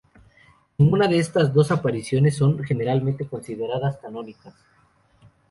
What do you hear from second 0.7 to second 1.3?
Ninguna de